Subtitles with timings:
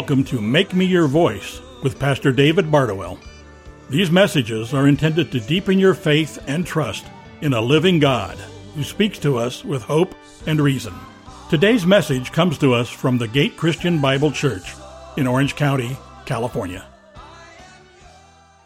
[0.00, 3.18] Welcome to Make Me Your Voice with Pastor David Bardowell.
[3.90, 7.04] These messages are intended to deepen your faith and trust
[7.42, 8.38] in a living God
[8.74, 10.14] who speaks to us with hope
[10.46, 10.94] and reason.
[11.50, 14.72] Today's message comes to us from the Gate Christian Bible Church
[15.18, 16.86] in Orange County, California.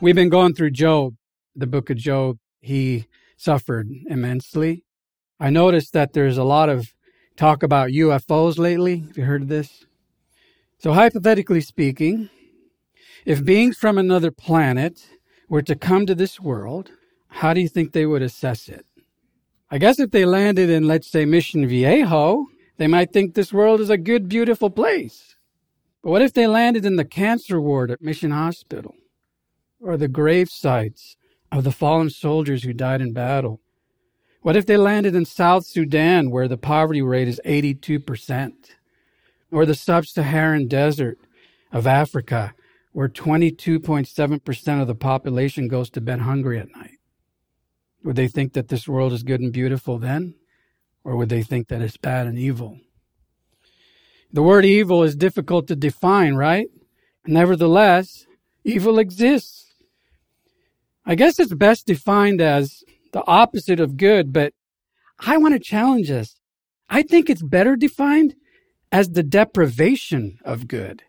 [0.00, 1.16] We've been going through Job,
[1.56, 2.38] the book of Job.
[2.60, 4.84] He suffered immensely.
[5.40, 6.94] I noticed that there's a lot of
[7.36, 8.98] talk about UFOs lately.
[9.00, 9.84] Have you heard of this?
[10.84, 12.28] So, hypothetically speaking,
[13.24, 15.02] if beings from another planet
[15.48, 16.90] were to come to this world,
[17.28, 18.84] how do you think they would assess it?
[19.70, 23.80] I guess if they landed in, let's say, Mission Viejo, they might think this world
[23.80, 25.36] is a good, beautiful place.
[26.02, 28.94] But what if they landed in the cancer ward at Mission Hospital?
[29.80, 31.16] Or the grave sites
[31.50, 33.62] of the fallen soldiers who died in battle?
[34.42, 38.52] What if they landed in South Sudan, where the poverty rate is 82%?
[39.54, 41.16] Or the sub Saharan desert
[41.70, 42.54] of Africa,
[42.90, 46.98] where 22.7% of the population goes to bed hungry at night?
[48.02, 50.34] Would they think that this world is good and beautiful then?
[51.04, 52.80] Or would they think that it's bad and evil?
[54.32, 56.66] The word evil is difficult to define, right?
[57.24, 58.26] Nevertheless,
[58.64, 59.72] evil exists.
[61.06, 62.82] I guess it's best defined as
[63.12, 64.52] the opposite of good, but
[65.20, 66.40] I want to challenge us.
[66.90, 68.34] I think it's better defined
[68.94, 71.02] as the deprivation of good.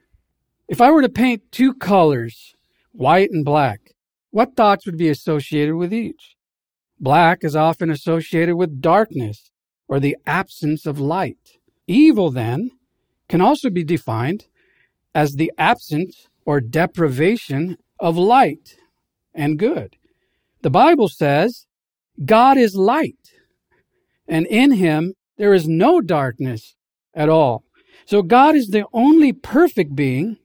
[0.67, 2.55] If I were to paint two colors,
[2.94, 3.92] white and black,
[4.31, 6.36] what thoughts would be associated with each?
[7.00, 9.52] Black is often associated with darkness
[9.88, 11.59] or the absence of light.
[11.86, 12.72] Evil, then,
[13.30, 14.47] can also be defined
[15.14, 18.77] as the absence or deprivation of light
[19.31, 19.95] and good.
[20.64, 21.67] The Bible says
[22.26, 23.33] God is light,
[24.27, 26.73] and in him there is no darkness
[27.14, 27.64] at all.
[28.05, 30.38] So God is the only perfect being.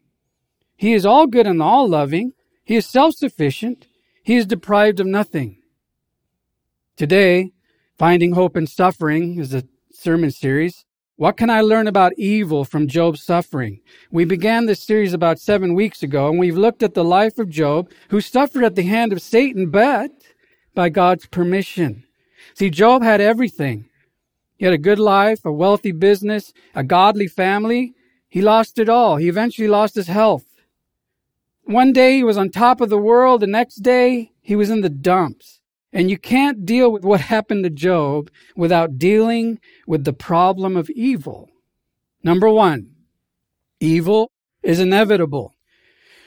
[0.77, 2.33] He is all good and all loving.
[2.65, 3.87] He is self sufficient.
[4.23, 5.59] He is deprived of nothing.
[6.97, 7.53] Today,
[7.99, 10.87] Finding Hope in Suffering is a sermon series.
[11.17, 13.81] What can I learn about evil from Job's suffering?
[14.11, 17.51] We began this series about seven weeks ago, and we've looked at the life of
[17.51, 20.11] Job, who suffered at the hand of Satan, but
[20.75, 22.05] by God's permission.
[22.55, 23.90] See, Job had everything.
[24.61, 27.95] He had a good life, a wealthy business, a godly family.
[28.29, 29.17] He lost it all.
[29.17, 30.45] He eventually lost his health.
[31.65, 33.41] One day he was on top of the world.
[33.41, 35.63] The next day he was in the dumps.
[35.95, 40.91] And you can't deal with what happened to Job without dealing with the problem of
[40.91, 41.49] evil.
[42.23, 42.91] Number one,
[43.81, 44.31] evil
[44.63, 45.57] is inevitable.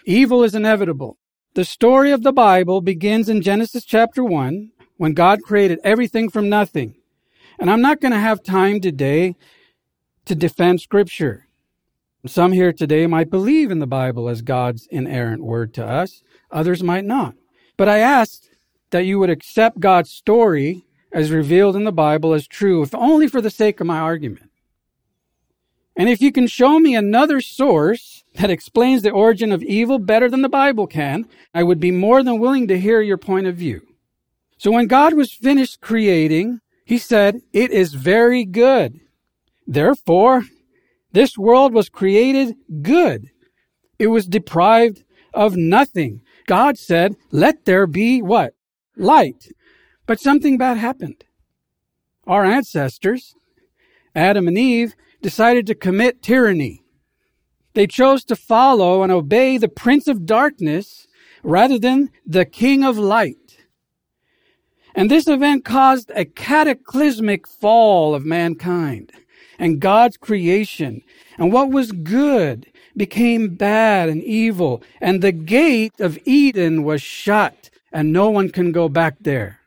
[0.07, 1.19] Evil is inevitable.
[1.53, 6.50] The story of the Bible begins in Genesis chapter 1 when God created everything from
[6.50, 6.95] nothing.
[7.59, 9.35] And I'm not going to have time today
[10.25, 11.47] to defend scripture.
[12.25, 16.23] Some here today might believe in the Bible as God's inerrant word to us.
[16.51, 17.35] Others might not.
[17.75, 18.49] But I asked
[18.91, 23.27] that you would accept God's story as revealed in the Bible as true, if only
[23.27, 24.49] for the sake of my argument.
[25.95, 30.29] And if you can show me another source that explains the origin of evil better
[30.29, 33.55] than the Bible can, I would be more than willing to hear your point of
[33.55, 33.81] view.
[34.57, 38.99] So when God was finished creating, he said, it is very good.
[39.66, 40.44] Therefore,
[41.11, 43.29] this world was created good.
[43.99, 46.21] It was deprived of nothing.
[46.47, 48.53] God said, let there be what?
[48.95, 49.51] light.
[50.05, 51.23] But something bad happened.
[52.27, 53.35] Our ancestors,
[54.15, 56.83] Adam and Eve, decided to commit tyranny.
[57.73, 61.07] They chose to follow and obey the prince of darkness
[61.41, 63.42] rather than the king of light.
[64.95, 69.11] And this event caused a cataclysmic fall of mankind
[69.57, 71.01] and God's creation.
[71.37, 74.83] And what was good became bad and evil.
[75.01, 79.59] And the gate of Eden was shut and no one can go back there.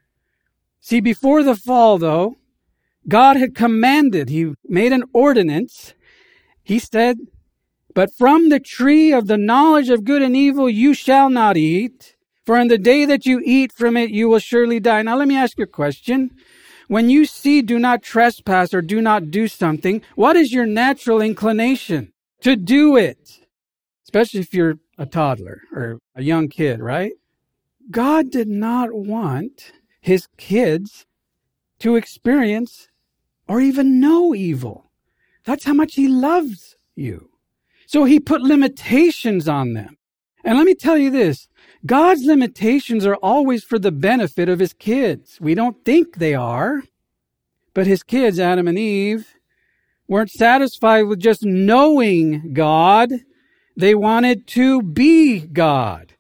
[0.80, 2.36] See, before the fall, though,
[3.08, 5.94] God had commanded, He made an ordinance.
[6.62, 7.18] He said,
[7.94, 12.15] But from the tree of the knowledge of good and evil you shall not eat,
[12.46, 15.02] for in the day that you eat from it you will surely die.
[15.02, 16.30] Now let me ask you a question.
[16.88, 21.20] When you see do not trespass or do not do something, what is your natural
[21.20, 22.12] inclination?
[22.42, 23.40] To do it.
[24.04, 27.12] Especially if you're a toddler or a young kid, right?
[27.90, 31.04] God did not want his kids
[31.80, 32.88] to experience
[33.48, 34.90] or even know evil.
[35.44, 37.30] That's how much he loves you.
[37.86, 39.96] So he put limitations on them.
[40.46, 41.48] And let me tell you this
[41.84, 45.38] God's limitations are always for the benefit of his kids.
[45.40, 46.84] We don't think they are.
[47.74, 49.34] But his kids, Adam and Eve,
[50.08, 53.12] weren't satisfied with just knowing God.
[53.76, 56.14] They wanted to be God.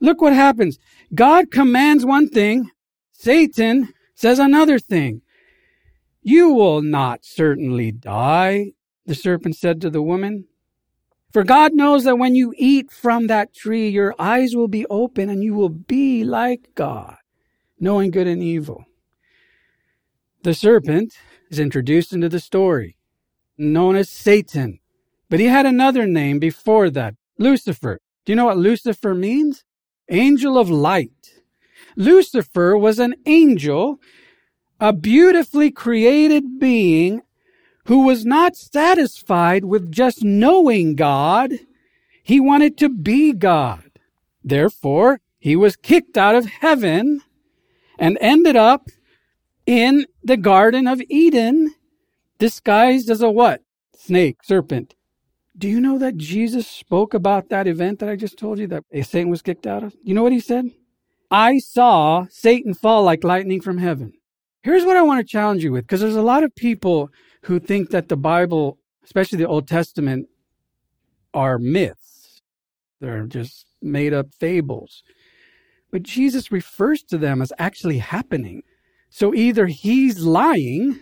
[0.00, 0.78] Look what happens.
[1.14, 2.70] God commands one thing.
[3.12, 5.22] Satan says another thing.
[6.22, 8.72] You will not certainly die,
[9.06, 10.46] the serpent said to the woman.
[11.32, 15.30] For God knows that when you eat from that tree, your eyes will be open
[15.30, 17.16] and you will be like God,
[17.78, 18.84] knowing good and evil.
[20.42, 21.14] The serpent
[21.50, 22.96] is introduced into the story,
[23.56, 24.80] known as Satan.
[25.28, 28.00] But he had another name before that, Lucifer.
[28.24, 29.64] Do you know what Lucifer means?
[30.08, 31.42] Angel of light.
[31.94, 34.00] Lucifer was an angel,
[34.80, 37.22] a beautifully created being
[37.90, 41.50] who was not satisfied with just knowing God.
[42.22, 43.90] He wanted to be God.
[44.44, 47.20] Therefore, he was kicked out of heaven
[47.98, 48.86] and ended up
[49.66, 51.74] in the Garden of Eden,
[52.38, 53.62] disguised as a what?
[53.96, 54.94] Snake, serpent.
[55.58, 58.84] Do you know that Jesus spoke about that event that I just told you that
[59.02, 59.96] Satan was kicked out of?
[60.04, 60.70] You know what he said?
[61.28, 64.12] I saw Satan fall like lightning from heaven.
[64.62, 67.10] Here's what I want to challenge you with, because there's a lot of people
[67.42, 70.28] who think that the Bible, especially the Old Testament,
[71.32, 72.42] are myths.
[73.00, 75.02] They're just made up fables.
[75.90, 78.62] But Jesus refers to them as actually happening.
[79.08, 81.00] So either he's lying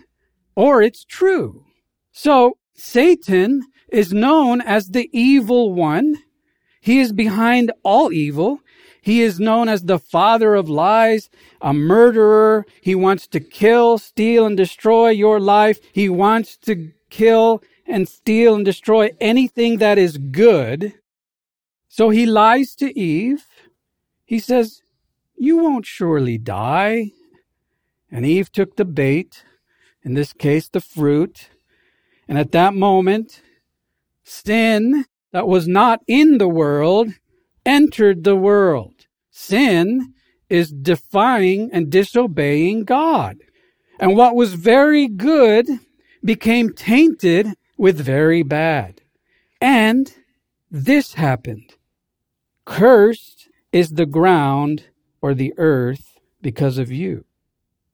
[0.55, 1.65] or it's true.
[2.11, 6.15] So Satan is known as the evil one.
[6.81, 8.59] He is behind all evil.
[9.01, 11.29] He is known as the father of lies,
[11.61, 12.65] a murderer.
[12.81, 15.79] He wants to kill, steal, and destroy your life.
[15.93, 20.93] He wants to kill and steal and destroy anything that is good.
[21.87, 23.45] So he lies to Eve.
[24.25, 24.81] He says,
[25.37, 27.11] You won't surely die.
[28.11, 29.43] And Eve took the bait,
[30.03, 31.49] in this case, the fruit.
[32.27, 33.41] And at that moment,
[34.23, 37.09] sin that was not in the world
[37.69, 39.05] entered the world.
[39.29, 40.15] Sin
[40.49, 43.37] is defying and disobeying God.
[43.99, 45.67] And what was very good
[46.25, 49.01] became tainted with very bad.
[49.61, 50.11] And
[50.71, 51.75] this happened.
[52.65, 54.85] Cursed is the ground
[55.21, 57.25] or the earth because of you,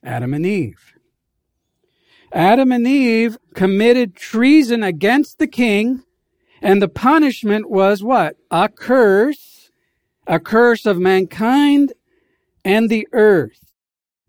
[0.04, 0.94] Adam and Eve.
[2.32, 6.04] Adam and Eve committed treason against the king,
[6.62, 8.38] and the punishment was what?
[8.52, 9.55] A curse,
[10.28, 11.94] a curse of mankind
[12.64, 13.74] and the earth.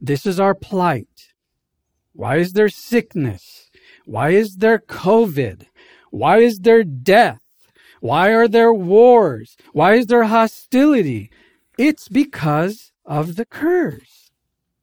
[0.01, 1.33] This is our plight.
[2.13, 3.71] Why is there sickness?
[4.05, 5.67] Why is there COVID?
[6.11, 7.41] Why is there death?
[8.01, 9.57] Why are there wars?
[9.73, 11.31] Why is there hostility?
[11.79, 14.31] It's because of the curse.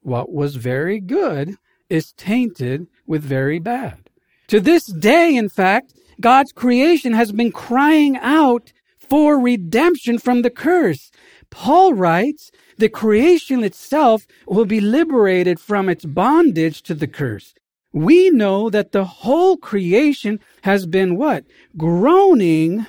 [0.02, 1.58] What was very good
[1.90, 4.10] is tainted with very bad.
[4.48, 8.74] To this day, in fact, God's creation has been crying out
[9.14, 11.12] for redemption from the curse.
[11.52, 12.50] Paul writes,
[12.80, 17.54] the creation itself will be liberated from its bondage to the curse.
[17.92, 21.46] We know that the whole creation has been what?
[21.78, 22.88] Groaning,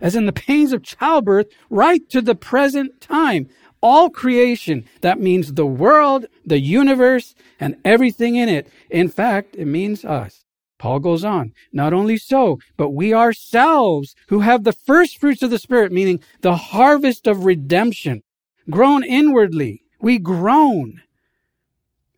[0.00, 3.48] as in the pains of childbirth, right to the present time
[3.80, 4.84] all creation.
[5.00, 8.68] That means the world, the universe, and everything in it.
[8.90, 10.43] In fact, it means us.
[10.78, 11.52] Paul goes on.
[11.72, 16.20] Not only so, but we ourselves who have the first fruits of the Spirit, meaning
[16.40, 18.22] the harvest of redemption,
[18.68, 19.82] groan inwardly.
[20.00, 21.02] We groan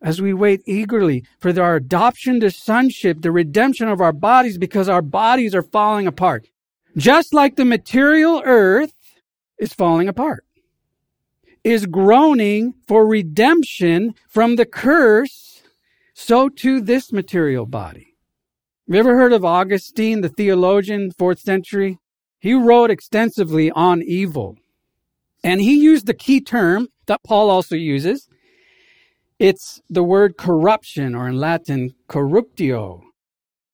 [0.01, 4.89] as we wait eagerly for our adoption to sonship, the redemption of our bodies, because
[4.89, 6.47] our bodies are falling apart.
[6.95, 8.93] Just like the material earth
[9.59, 10.43] is falling apart
[11.67, 15.61] is groaning for redemption from the curse,
[16.13, 18.06] so too this material body.
[18.89, 21.99] You ever heard of Augustine, the theologian, fourth century?
[22.39, 24.55] He wrote extensively on evil.
[25.43, 28.29] And he used the key term that Paul also uses.
[29.39, 33.01] It's the word corruption, or in Latin, corruptio.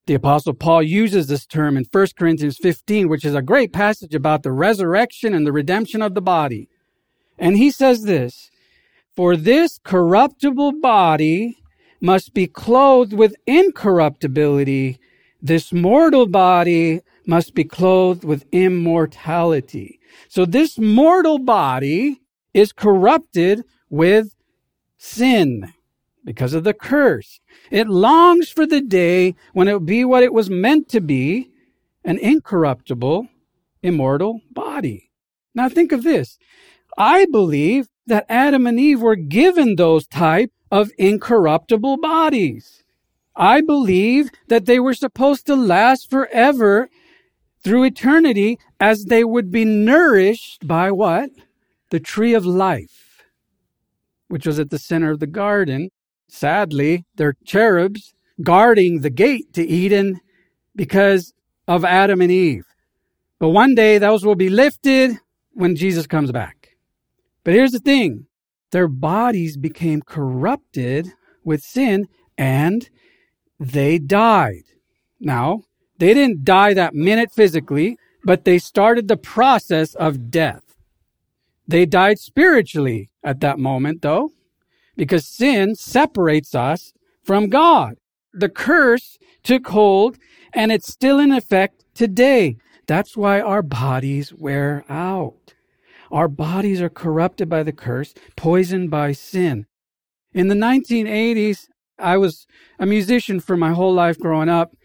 [0.08, 4.16] The apostle Paul uses this term in 1 Corinthians 15, which is a great passage
[4.16, 6.70] about the resurrection and the redemption of the body.
[7.38, 8.50] And he says this,
[9.16, 11.63] for this corruptible body
[12.04, 15.00] must be clothed with incorruptibility.
[15.42, 20.02] This mortal body must be clothed with immortality.
[20.28, 22.20] So this mortal body
[22.54, 24.36] is corrupted with
[24.98, 25.74] sin
[26.26, 27.40] because of the curse.
[27.72, 31.52] It longs for the day when it will be what it was meant to be,
[32.04, 33.30] an incorruptible,
[33.82, 35.10] immortal body.
[35.56, 36.38] Now think of this.
[36.98, 42.84] I believe that Adam and Eve were given those type of incorruptible bodies.
[43.36, 46.90] I believe that they were supposed to last forever
[47.64, 51.30] through eternity as they would be nourished by what?
[51.92, 53.24] The tree of life,
[54.30, 55.92] which was at the center of the garden.
[56.28, 60.22] Sadly, they're cherubs guarding the gate to Eden
[60.76, 61.36] because
[61.68, 62.66] of Adam and Eve.
[63.38, 65.20] But one day those will be lifted
[65.52, 66.70] when Jesus comes back.
[67.44, 68.26] But here's the thing.
[68.74, 71.14] Their bodies became corrupted
[71.44, 72.08] with sin
[72.40, 72.90] and
[73.60, 74.64] they died.
[75.20, 75.62] Now,
[76.00, 80.64] they didn't die that minute physically, but they started the process of death.
[81.68, 84.32] They died spiritually at that moment, though,
[84.98, 87.98] because sin separates us from God.
[88.34, 90.18] The curse took hold
[90.52, 92.58] and it's still in effect today.
[92.88, 95.53] That's why our bodies wear out.
[96.14, 99.66] Our bodies are corrupted by the curse, poisoned by sin.
[100.32, 102.46] In the 1980s, I was
[102.78, 104.78] a musician for my whole life growing up,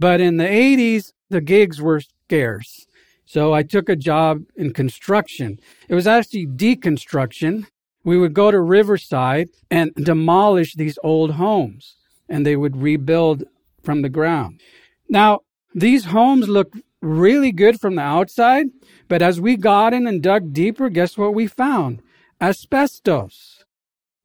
[0.00, 2.86] but in the 80s, the gigs were scarce.
[3.24, 5.60] So I took a job in construction.
[5.88, 7.66] It was actually deconstruction.
[8.02, 11.94] We would go to Riverside and demolish these old homes,
[12.28, 13.44] and they would rebuild
[13.84, 14.60] from the ground.
[15.08, 15.40] Now,
[15.72, 16.72] these homes look
[17.04, 18.66] really good from the outside,
[19.08, 22.02] but as we got in and dug deeper, guess what we found?
[22.40, 23.64] Asbestos.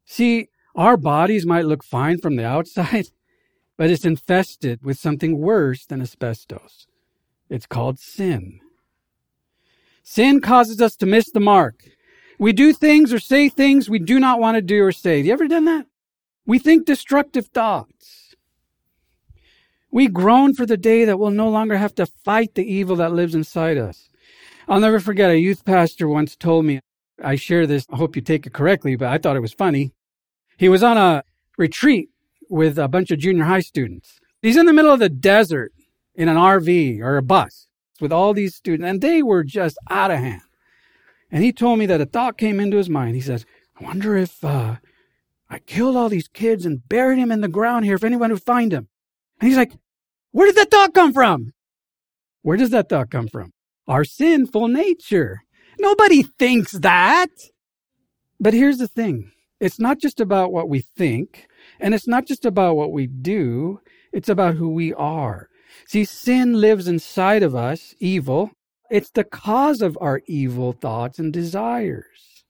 [0.05, 3.09] See, our bodies might look fine from the outside,
[3.77, 6.87] but it's infested with something worse than asbestos.
[7.49, 8.59] It's called sin.
[10.03, 11.83] Sin causes us to miss the mark.
[12.39, 15.17] We do things or say things we do not want to do or say.
[15.17, 15.85] Have you ever done that?
[16.45, 18.18] We think destructive thoughts.
[19.91, 23.13] We groan for the day that we'll no longer have to fight the evil that
[23.13, 24.09] lives inside us.
[24.67, 26.79] I'll never forget a youth pastor once told me,
[27.23, 29.93] I share this, I hope you take it correctly, but I thought it was funny.
[30.57, 31.23] He was on a
[31.57, 32.09] retreat
[32.49, 34.19] with a bunch of junior high students.
[34.41, 35.73] He's in the middle of the desert
[36.13, 37.67] in an RV or a bus
[37.99, 40.41] with all these students, and they were just out of hand.
[41.31, 43.15] And he told me that a thought came into his mind.
[43.15, 43.45] He says,
[43.79, 44.75] I wonder if uh,
[45.49, 48.43] I killed all these kids and buried them in the ground here, if anyone would
[48.43, 48.88] find them.
[49.39, 49.73] And he's like,
[50.31, 51.53] where did that thought come from?
[52.41, 53.51] Where does that thought come from?
[53.87, 55.41] Our sinful nature.
[55.79, 57.29] Nobody thinks that.
[58.39, 59.31] But here's the thing.
[59.59, 61.47] It's not just about what we think,
[61.79, 63.81] and it's not just about what we do.
[64.13, 65.49] It's about who we are.
[65.87, 68.51] See, sin lives inside of us, evil.
[68.89, 72.43] It's the cause of our evil thoughts and desires.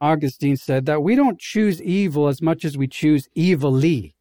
[0.00, 4.14] Augustine said that we don't choose evil as much as we choose evilly.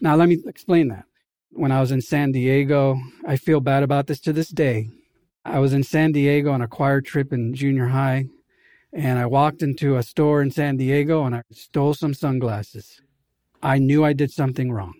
[0.00, 1.04] Now, let me explain that
[1.50, 3.00] when I was in San Diego.
[3.26, 4.90] I feel bad about this to this day.
[5.44, 8.26] I was in San Diego on a choir trip in junior high,
[8.92, 13.00] and I walked into a store in San Diego and I stole some sunglasses.
[13.62, 14.94] I knew I did something wrong.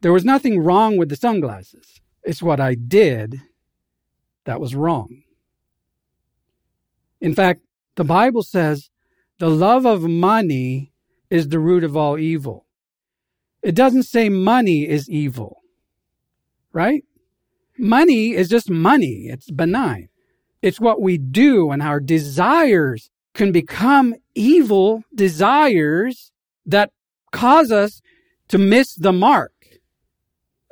[0.00, 2.00] There was nothing wrong with the sunglasses.
[2.24, 3.40] It's what I did
[4.44, 5.22] that was wrong.
[7.20, 7.60] In fact,
[7.96, 8.90] the Bible says
[9.38, 10.92] the love of money
[11.28, 12.66] is the root of all evil.
[13.62, 15.59] It doesn't say money is evil
[16.72, 17.04] right?
[17.78, 19.28] Money is just money.
[19.28, 20.08] It's benign.
[20.62, 26.32] It's what we do and our desires can become evil desires
[26.66, 26.92] that
[27.32, 28.02] cause us
[28.48, 29.52] to miss the mark.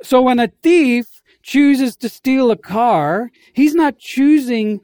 [0.03, 4.81] So when a thief chooses to steal a car, he's not choosing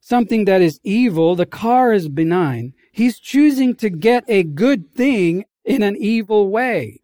[0.00, 1.36] something that is evil.
[1.36, 2.72] The car is benign.
[2.92, 7.02] He's choosing to get a good thing in an evil way.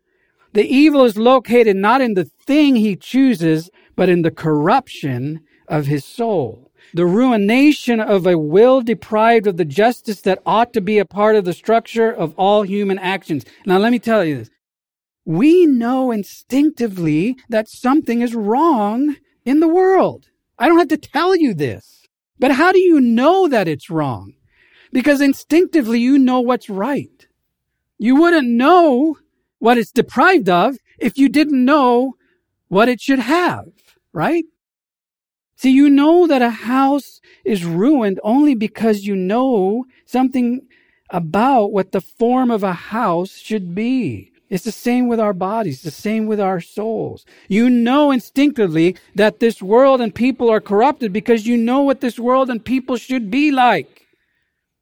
[0.55, 5.87] The evil is located not in the thing he chooses, but in the corruption of
[5.87, 6.71] his soul.
[6.95, 11.35] The ruination of a will deprived of the justice that ought to be a part
[11.35, 13.45] of the structure of all human actions.
[13.67, 14.51] Now, let me tell you this.
[15.25, 20.29] We know instinctively that something is wrong in the world.
[20.57, 22.07] I don't have to tell you this.
[22.39, 24.35] But how do you know that it's wrong?
[24.93, 27.27] Because instinctively you know what's right.
[27.99, 29.17] You wouldn't know
[29.65, 32.17] what it's deprived of if you didn't know
[32.69, 33.65] what it should have,
[34.13, 34.45] right?
[35.57, 40.67] See, you know that a house is ruined only because you know something
[41.09, 44.33] about what the form of a house should be.
[44.51, 47.25] It's the same with our bodies, the same with our souls.
[47.49, 52.19] You know instinctively that this world and people are corrupted because you know what this
[52.19, 54.07] world and people should be like.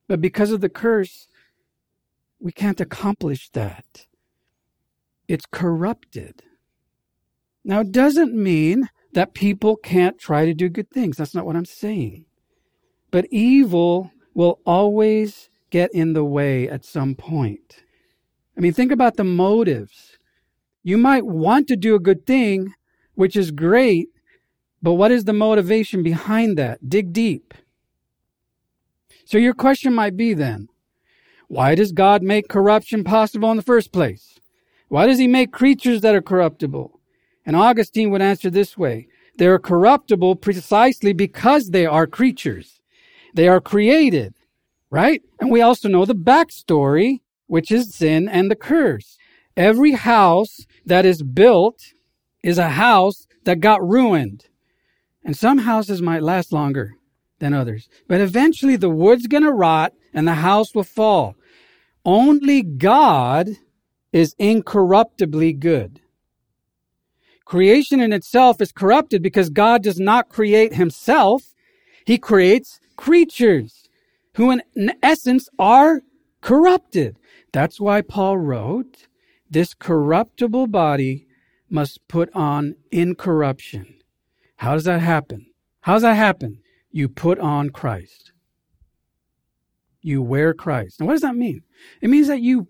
[0.08, 1.28] But because of the curse,
[2.40, 4.06] we can't accomplish that
[5.32, 6.42] it's corrupted.
[7.64, 11.16] Now, it doesn't mean that people can't try to do good things.
[11.16, 12.26] That's not what I'm saying.
[13.10, 17.82] But evil will always get in the way at some point.
[18.56, 20.18] I mean, think about the motives.
[20.82, 22.74] You might want to do a good thing,
[23.14, 24.08] which is great,
[24.82, 26.88] But what is the motivation behind that?
[26.88, 27.54] Dig deep.
[29.24, 30.68] So your question might be then,
[31.46, 34.31] why does God make corruption possible in the first place?
[34.92, 37.00] Why does he make creatures that are corruptible?
[37.46, 39.08] And Augustine would answer this way.
[39.38, 42.78] They are corruptible precisely because they are creatures.
[43.32, 44.34] They are created,
[44.90, 45.22] right?
[45.40, 49.16] And we also know the backstory, which is sin and the curse.
[49.56, 51.80] Every house that is built
[52.44, 54.44] is a house that got ruined.
[55.24, 56.96] And some houses might last longer
[57.38, 57.88] than others.
[58.08, 61.34] But eventually the wood's going to rot and the house will fall.
[62.04, 63.56] Only God
[64.12, 66.00] is incorruptibly good.
[67.44, 71.54] Creation in itself is corrupted because God does not create himself.
[72.06, 73.88] He creates creatures
[74.34, 74.62] who in
[75.02, 76.02] essence are
[76.40, 77.18] corrupted.
[77.52, 79.06] That's why Paul wrote,
[79.50, 81.26] this corruptible body
[81.68, 83.96] must put on incorruption.
[84.56, 85.46] How does that happen?
[85.80, 86.60] How does that happen?
[86.90, 88.32] You put on Christ.
[90.00, 91.00] You wear Christ.
[91.00, 91.62] And what does that mean?
[92.00, 92.68] It means that you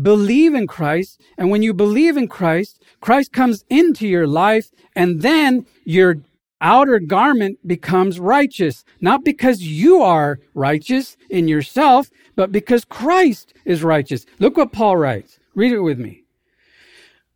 [0.00, 1.20] believe in Christ.
[1.36, 6.16] And when you believe in Christ, Christ comes into your life and then your
[6.60, 8.84] outer garment becomes righteous.
[9.00, 14.26] Not because you are righteous in yourself, but because Christ is righteous.
[14.38, 15.38] Look what Paul writes.
[15.54, 16.24] Read it with me.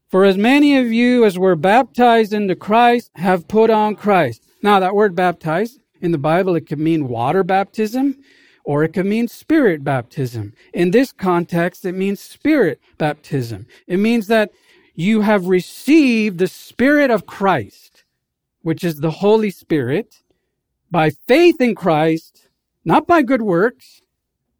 [0.08, 4.42] For as many of you as were baptized into Christ have put on Christ.
[4.62, 8.16] Now that word baptized in the Bible, it could mean water baptism
[8.64, 10.52] or it could mean spirit baptism.
[10.72, 13.66] In this context, it means spirit baptism.
[13.86, 14.50] It means that
[14.94, 18.04] you have received the spirit of Christ,
[18.62, 20.22] which is the Holy Spirit,
[20.90, 22.48] by faith in Christ,
[22.84, 24.02] not by good works,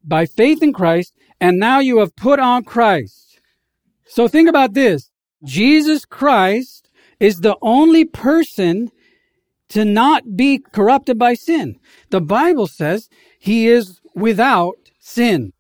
[0.03, 3.40] by faith in Christ, and now you have put on Christ.
[4.07, 5.11] So think about this.
[5.44, 6.88] Jesus Christ
[7.20, 8.90] is the only person
[9.68, 11.79] to not be corrupted by sin.
[12.11, 15.53] The Bible says he is without sin.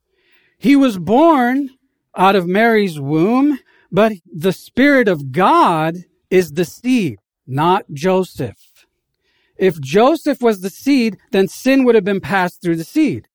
[0.58, 1.70] He was born
[2.16, 3.58] out of Mary's womb,
[3.90, 5.96] but the Spirit of God
[6.30, 8.86] is the seed, not Joseph.
[9.56, 13.28] If Joseph was the seed, then sin would have been passed through the seed.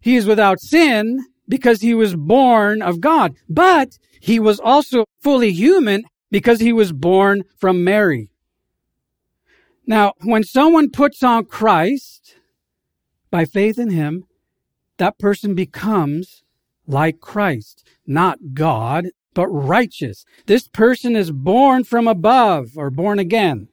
[0.00, 5.52] He is without sin because he was born of God, but he was also fully
[5.52, 8.30] human because he was born from Mary.
[9.86, 12.36] Now, when someone puts on Christ
[13.30, 14.26] by faith in him,
[15.00, 16.44] that person becomes
[16.86, 20.26] like Christ, not God, but righteous.
[20.44, 23.68] This person is born from above or born again.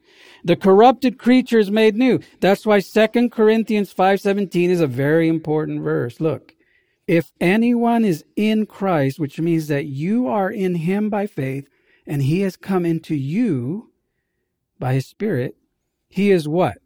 [0.46, 2.22] The corrupted creature is made new.
[2.40, 6.22] That's why 2 Corinthians 5:17 is a very important verse.
[6.22, 6.56] Look.
[7.08, 11.68] If anyone is in Christ, which means that you are in him by faith,
[12.06, 13.92] and he has come into you
[14.80, 15.56] by his spirit,
[16.10, 16.78] he is what?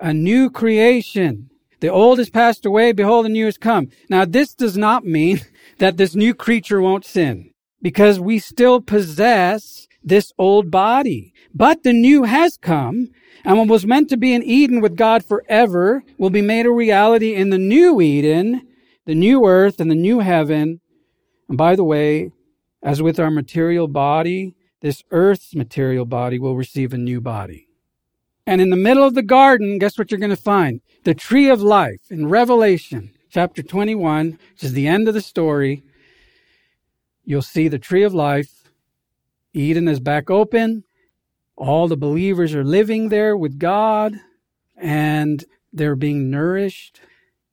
[0.00, 1.50] A new creation.
[1.82, 2.92] The old has passed away.
[2.92, 3.88] Behold, the new has come.
[4.08, 5.40] Now, this does not mean
[5.78, 7.50] that this new creature won't sin
[7.82, 11.34] because we still possess this old body.
[11.52, 13.08] But the new has come
[13.44, 16.70] and what was meant to be in Eden with God forever will be made a
[16.70, 18.64] reality in the new Eden,
[19.04, 20.80] the new earth and the new heaven.
[21.48, 22.30] And by the way,
[22.80, 27.66] as with our material body, this earth's material body will receive a new body.
[28.46, 30.80] And in the middle of the garden, guess what you're going to find?
[31.04, 35.82] The tree of life in Revelation chapter 21, which is the end of the story.
[37.24, 38.64] You'll see the tree of life.
[39.54, 40.84] Eden is back open.
[41.56, 44.16] All the believers are living there with God
[44.76, 47.00] and they're being nourished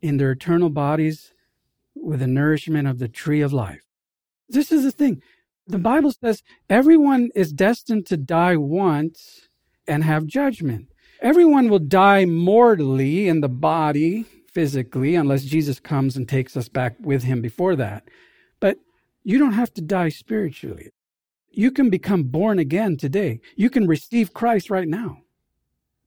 [0.02, 1.34] in their eternal bodies
[1.96, 3.84] with the nourishment of the tree of life.
[4.48, 5.22] This is the thing.
[5.68, 9.49] The Bible says everyone is destined to die once
[9.90, 10.88] and have judgment.
[11.22, 14.24] Everyone will die mortally in the body,
[14.54, 18.08] physically, unless Jesus comes and takes us back with him before that.
[18.60, 18.78] But
[19.24, 20.90] you don't have to die spiritually.
[21.52, 23.42] You can become born again today.
[23.56, 25.24] You can receive Christ right now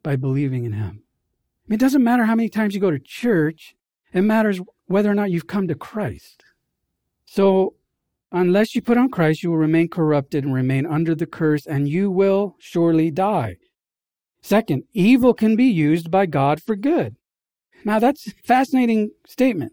[0.03, 1.03] by believing in him.
[1.68, 3.75] it doesn't matter how many times you go to church,
[4.12, 6.42] it matters whether or not you've come to Christ.
[7.25, 7.75] So
[8.35, 11.87] Unless you put on Christ, you will remain corrupted and remain under the curse, and
[11.87, 13.57] you will surely die.
[14.42, 17.16] Second, evil can be used by God for good.
[17.85, 19.72] Now that's a fascinating statement.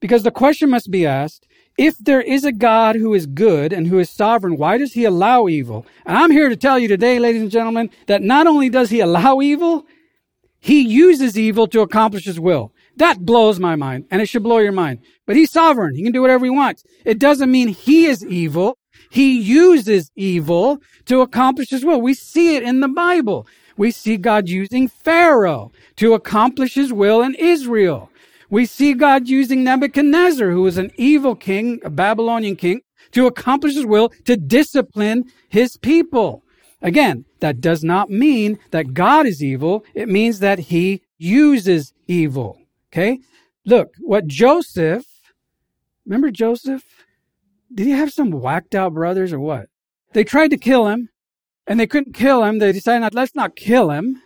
[0.00, 3.86] Because the question must be asked, if there is a God who is good and
[3.86, 5.86] who is sovereign, why does he allow evil?
[6.06, 9.00] And I'm here to tell you today, ladies and gentlemen, that not only does he
[9.00, 9.86] allow evil,
[10.60, 12.72] he uses evil to accomplish his will.
[12.96, 15.00] That blows my mind, and it should blow your mind.
[15.26, 15.96] But he's sovereign.
[15.96, 16.84] He can do whatever he wants.
[17.04, 18.78] It doesn't mean he is evil.
[19.10, 22.00] He uses evil to accomplish his will.
[22.00, 23.46] We see it in the Bible.
[23.76, 28.10] We see God using Pharaoh to accomplish his will in Israel.
[28.50, 32.82] We see God using Nebuchadnezzar, who was an evil king, a Babylonian king,
[33.12, 36.42] to accomplish his will to discipline his people.
[36.82, 39.84] Again, that does not mean that God is evil.
[39.94, 42.58] It means that he uses evil.
[42.92, 43.20] Okay?
[43.64, 45.06] Look, what Joseph,
[46.04, 46.84] remember Joseph?
[47.74, 49.66] Did he have some whacked out brothers or what?
[50.12, 51.08] They tried to kill him
[51.66, 52.58] and they couldn't kill him.
[52.58, 54.22] They decided, not, let's not kill him.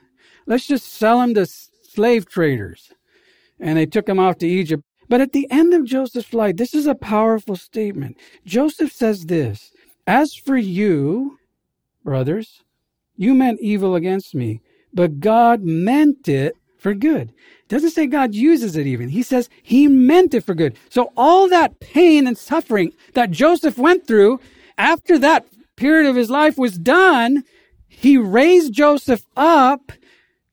[0.47, 2.93] Let's just sell him to slave traders.
[3.61, 4.83] And they took him off to Egypt.
[5.09, 8.17] But at the end of Joseph's life, this is a powerful statement.
[8.45, 9.73] Joseph says this
[10.07, 11.39] As for you,
[12.05, 12.63] brothers,
[13.17, 14.61] you meant evil against me,
[14.93, 17.33] but God meant it for good.
[17.69, 19.09] Doesn't say God uses it even.
[19.09, 20.77] He says he meant it for good.
[20.89, 24.41] So all that pain and suffering that Joseph went through
[24.79, 25.47] after that
[25.79, 27.45] period of his life was done,
[27.87, 29.93] he raised Joseph up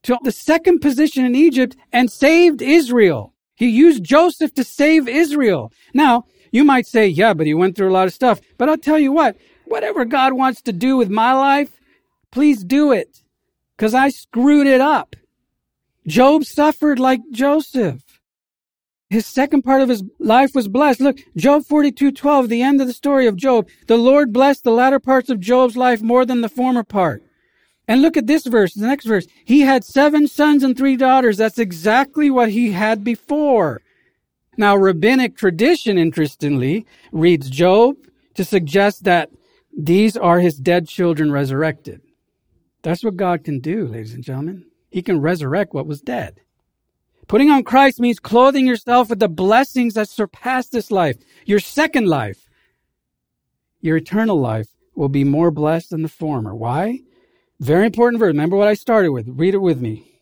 [0.04, 3.34] to the second position in Egypt and saved Israel.
[3.56, 5.72] He used Joseph to save Israel.
[5.94, 8.40] Now, you might say, yeah, but he went through a lot of stuff.
[8.58, 9.36] But I'll tell you what,
[9.66, 11.82] whatever God wants to do with my life,
[12.32, 13.24] please do it.
[13.78, 15.16] Cause I screwed it up.
[16.08, 18.05] Job suffered like Joseph.
[19.10, 21.00] His second part of his life was blessed.
[21.00, 23.68] Look, Job 42, 12, the end of the story of Job.
[23.88, 27.24] The Lord blessed the latter parts of Job's life more than the former part.
[27.88, 29.28] And look at this verse, the next verse.
[29.46, 31.38] He had seven sons and three daughters.
[31.38, 33.82] That's exactly what he had before.
[34.58, 37.98] Now, rabbinic tradition, interestingly, reads Job
[38.34, 39.30] to suggest that
[39.78, 42.02] these are his dead children resurrected.
[42.82, 44.66] That's what God can do, ladies and gentlemen.
[44.90, 46.42] He can resurrect what was dead.
[47.28, 51.18] Putting on Christ means clothing yourself with the blessings that surpass this life.
[51.46, 52.50] Your second life,
[53.82, 56.54] your eternal life, will be more blessed than the former.
[56.56, 57.00] Why?
[57.60, 58.28] Very important verse.
[58.28, 59.28] Remember what I started with.
[59.28, 60.22] Read it with me.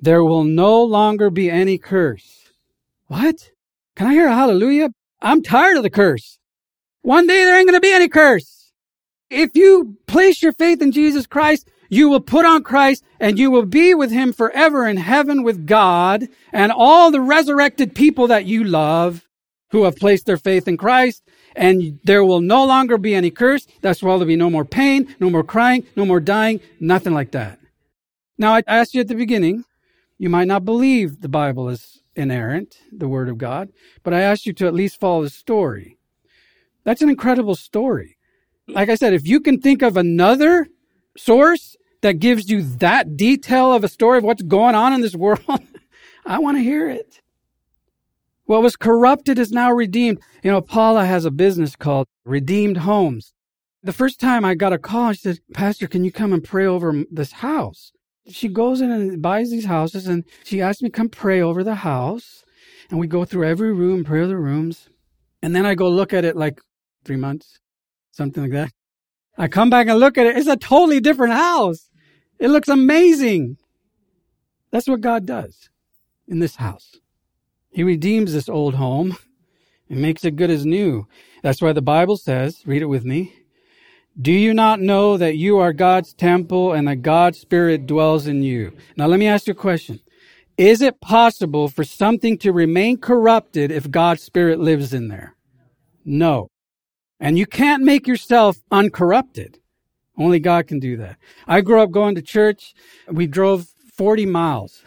[0.00, 2.50] There will no longer be any curse.
[3.06, 3.50] What?
[3.96, 4.90] Can I hear a hallelujah?
[5.20, 6.38] I'm tired of the curse.
[7.02, 8.72] One day there ain't going to be any curse.
[9.30, 13.50] If you place your faith in Jesus Christ, you will put on Christ and you
[13.50, 18.46] will be with him forever in heaven with God and all the resurrected people that
[18.46, 19.28] you love
[19.70, 21.22] who have placed their faith in Christ.
[21.54, 23.66] And there will no longer be any curse.
[23.80, 27.30] That's why there'll be no more pain, no more crying, no more dying, nothing like
[27.30, 27.60] that.
[28.36, 29.64] Now, I asked you at the beginning,
[30.18, 33.70] you might not believe the Bible is inerrant, the Word of God,
[34.02, 35.98] but I asked you to at least follow the story.
[36.82, 38.16] That's an incredible story.
[38.66, 40.66] Like I said, if you can think of another
[41.16, 45.16] source that gives you that detail of a story of what's going on in this
[45.16, 45.40] world,
[46.26, 47.22] I want to hear it.
[48.44, 50.20] What was corrupted is now redeemed.
[50.42, 53.32] You know, Paula has a business called Redeemed Homes.
[53.82, 56.66] The first time I got a call, she said, Pastor, can you come and pray
[56.66, 57.92] over this house?
[58.28, 61.64] She goes in and buys these houses and she asked me to come pray over
[61.64, 62.44] the house.
[62.90, 64.90] And we go through every room, pray over the rooms.
[65.42, 66.60] And then I go look at it like
[67.06, 67.60] three months,
[68.12, 68.72] something like that.
[69.38, 70.36] I come back and look at it.
[70.36, 71.88] It's a totally different house.
[72.38, 73.58] It looks amazing.
[74.70, 75.68] That's what God does
[76.26, 76.96] in this house.
[77.70, 79.16] He redeems this old home
[79.88, 81.06] and makes it good as new.
[81.42, 83.34] That's why the Bible says, read it with me.
[84.20, 88.42] Do you not know that you are God's temple and that God's Spirit dwells in
[88.42, 88.76] you?
[88.96, 90.00] Now let me ask you a question.
[90.56, 95.34] Is it possible for something to remain corrupted if God's Spirit lives in there?
[96.04, 96.48] No.
[97.18, 99.58] And you can't make yourself uncorrupted.
[100.16, 101.16] Only God can do that.
[101.46, 102.74] I grew up going to church.
[103.08, 104.82] We drove 40 miles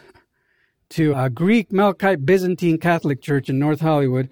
[0.90, 4.30] to a Greek Melkite Byzantine Catholic church in North Hollywood.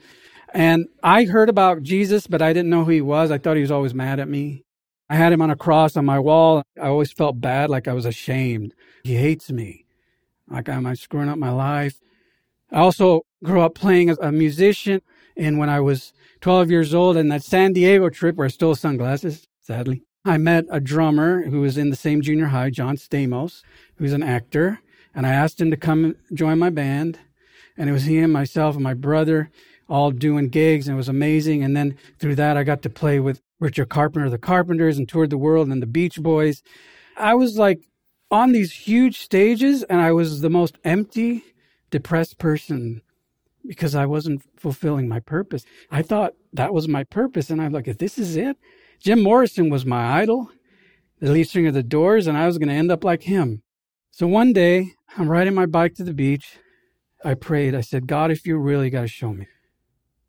[0.54, 3.30] And I heard about Jesus, but I didn't know who he was.
[3.30, 4.64] I thought he was always mad at me.
[5.09, 6.62] I had him on a cross on my wall.
[6.80, 8.74] I always felt bad, like I was ashamed.
[9.04, 9.85] He hates me.
[10.48, 12.00] Like, am I screwing up my life?
[12.72, 15.02] I also grew up playing as a musician.
[15.37, 18.74] And when I was 12 years old in that San Diego trip where I stole
[18.74, 23.62] sunglasses, sadly, I met a drummer who was in the same junior high, John Stamos,
[23.94, 24.80] who's an actor.
[25.14, 27.20] And I asked him to come join my band.
[27.76, 29.50] And it was him, myself and my brother
[29.88, 30.88] all doing gigs.
[30.88, 31.62] And it was amazing.
[31.62, 35.30] And then through that, I got to play with Richard Carpenter, the Carpenters, and toured
[35.30, 36.60] the world and the Beach Boys.
[37.16, 37.88] I was like
[38.28, 41.44] on these huge stages, and I was the most empty,
[41.90, 43.00] depressed person
[43.64, 45.64] because I wasn't fulfilling my purpose.
[45.90, 48.56] I thought that was my purpose, and I'm like, if this is it,
[49.00, 50.50] Jim Morrison was my idol,
[51.20, 53.62] the lead singer of the Doors, and I was going to end up like him.
[54.11, 56.59] So one day, I'm riding my bike to the beach.
[57.24, 57.74] I prayed.
[57.74, 59.46] I said, God, if you really got to show me.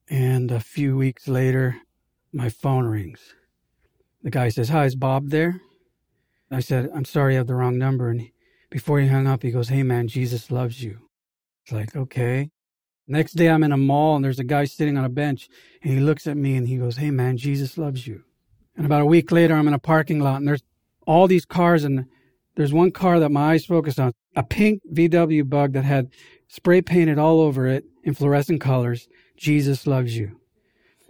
[0.10, 1.82] And a few weeks later,
[2.32, 3.34] my phone rings.
[4.24, 5.62] The guy says, Hi, is Bob there?
[6.50, 8.10] I said, I'm sorry, I have the wrong number.
[8.10, 8.30] And
[8.70, 11.10] before he hung up, he goes, Hey, man, Jesus loves you.
[11.64, 12.52] It's like, okay.
[13.08, 15.50] Next day, I'm in a mall and there's a guy sitting on a bench
[15.82, 18.24] and he looks at me and he goes, Hey, man, Jesus loves you.
[18.78, 20.64] And about a week later, I'm in a parking lot and there's
[21.06, 22.06] all these cars and
[22.56, 26.10] there's one car that my eyes focused on, a pink VW bug that had
[26.48, 29.08] spray painted all over it in fluorescent colors.
[29.36, 30.40] Jesus loves you.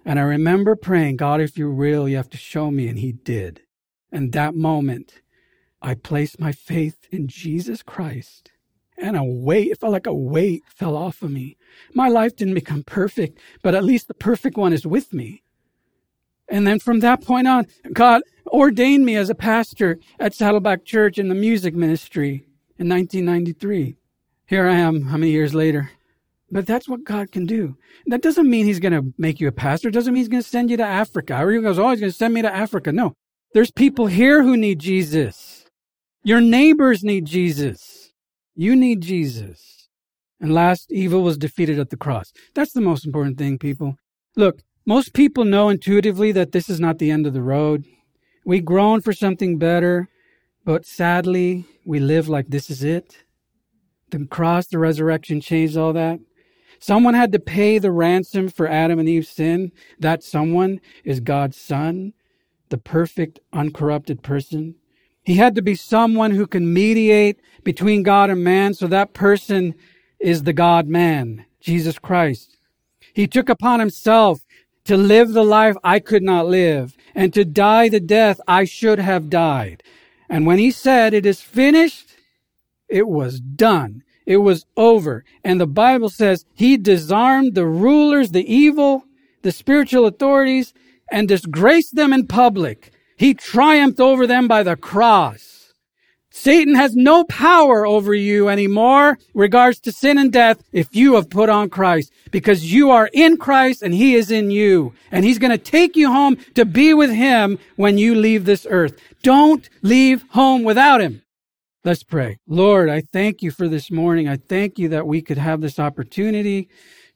[0.06, 2.88] And I remember praying, God, if you're real, you have to show me.
[2.88, 3.62] And he did.
[4.12, 5.22] And that moment,
[5.82, 8.52] I placed my faith in Jesus Christ.
[8.98, 11.58] And a weight, it felt like a weight fell off of me.
[11.94, 15.44] My life didn't become perfect, but at least the perfect one is with me.
[16.50, 21.18] And then from that point on, God ordained me as a pastor at Saddleback Church
[21.18, 22.46] in the music ministry
[22.78, 23.98] in 1993.
[24.46, 25.92] Here I am, how many years later?
[26.50, 27.78] But that's what God can do.
[28.06, 29.90] That doesn't mean He's going to make you a pastor.
[29.90, 31.34] It doesn't mean He's going to send you to Africa.
[31.36, 32.92] Everyone goes, oh, He's going to send me to Africa.
[32.92, 33.14] No.
[33.54, 35.66] There's people here who need Jesus.
[36.24, 38.14] Your neighbors need Jesus.
[38.56, 39.90] You need Jesus.
[40.40, 42.32] And last, evil was defeated at the cross.
[42.54, 43.98] That's the most important thing, people.
[44.36, 47.84] Look, most people know intuitively that this is not the end of the road.
[48.45, 50.08] We groan for something better,
[50.63, 53.26] but sadly, we live like this is it.
[54.12, 56.21] The cross, the resurrection changed all that.
[56.80, 59.73] Someone had to pay the ransom for Adam and Eve's sin.
[60.00, 62.13] That someone is God's Son,
[62.69, 64.76] the perfect, uncorrupted person.
[65.21, 69.76] He had to be someone who can mediate between God and man, so that person
[70.17, 72.58] is the God man, Jesus Christ.
[73.13, 74.45] He took upon himself
[74.88, 79.00] to live the life I could not live, and to die the death I should
[79.00, 79.84] have died.
[80.30, 82.10] And when he said, It is finished,
[82.89, 84.04] it was done.
[84.26, 85.23] It was over.
[85.43, 89.06] And the Bible says he disarmed the rulers, the evil,
[89.41, 90.73] the spiritual authorities,
[91.10, 92.91] and disgraced them in public.
[93.17, 95.57] He triumphed over them by the cross.
[96.30, 101.30] Satan has no power over you anymore regards to sin and death if you have
[101.30, 105.40] put on Christ because you are in Christ and he is in you and he's
[105.40, 109.00] going to take you home to be with him when you leave this earth.
[109.24, 111.24] Don't leave home without him.
[111.84, 112.38] Let's pray.
[112.48, 114.28] Lord, I thank you for this morning.
[114.28, 116.68] I thank you that we could have this opportunity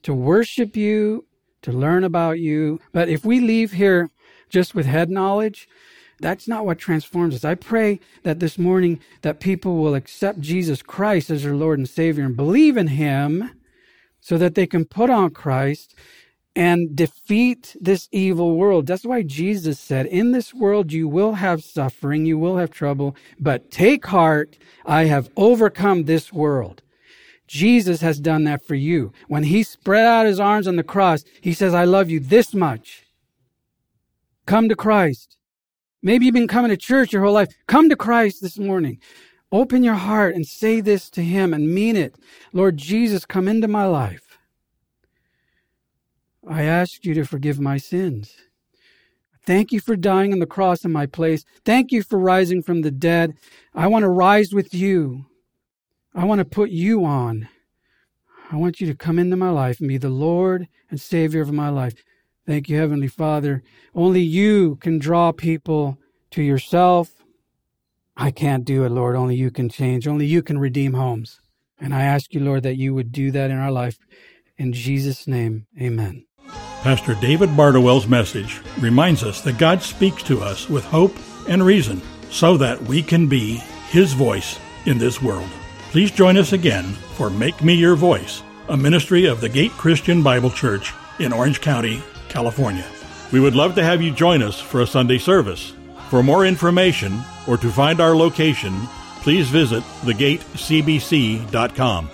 [0.02, 1.26] to worship you,
[1.62, 2.80] to learn about you.
[2.92, 4.08] But if we leave here
[4.48, 5.68] just with head knowledge,
[6.22, 7.44] that's not what transforms us.
[7.44, 11.88] I pray that this morning that people will accept Jesus Christ as their Lord and
[11.88, 13.50] Savior and believe in him
[14.20, 15.94] so that they can put on Christ
[16.54, 18.86] and defeat this evil world.
[18.86, 23.16] That's why Jesus said, in this world you will have suffering, you will have trouble,
[23.40, 26.82] but take heart, I have overcome this world.
[27.46, 29.12] Jesus has done that for you.
[29.28, 32.54] When he spread out his arms on the cross, he says, I love you this
[32.54, 33.04] much.
[34.46, 35.36] Come to Christ.
[36.02, 37.48] Maybe you've been coming to church your whole life.
[37.66, 38.98] Come to Christ this morning.
[39.52, 42.16] Open your heart and say this to Him and mean it.
[42.52, 44.38] Lord Jesus, come into my life.
[46.48, 48.34] I ask you to forgive my sins.
[49.44, 51.44] Thank you for dying on the cross in my place.
[51.64, 53.34] Thank you for rising from the dead.
[53.74, 55.26] I want to rise with you.
[56.14, 57.48] I want to put you on.
[58.50, 61.52] I want you to come into my life and be the Lord and Savior of
[61.52, 61.94] my life.
[62.46, 63.62] Thank you, Heavenly Father.
[63.94, 65.98] Only you can draw people
[66.32, 67.24] to yourself.
[68.16, 69.16] I can't do it, Lord.
[69.16, 70.08] Only you can change.
[70.08, 71.40] Only you can redeem homes.
[71.80, 73.98] And I ask you, Lord, that you would do that in our life.
[74.58, 76.26] In Jesus' name, amen.
[76.82, 81.16] Pastor David Bardowell's message reminds us that God speaks to us with hope
[81.48, 83.56] and reason so that we can be
[83.88, 85.48] His voice in this world.
[85.90, 90.22] Please join us again for Make Me Your Voice, a ministry of the Gate Christian
[90.22, 92.02] Bible Church in Orange County,
[92.32, 92.84] California.
[93.30, 95.72] We would love to have you join us for a Sunday service.
[96.10, 98.74] For more information or to find our location,
[99.22, 102.10] please visit thegatecbc.com.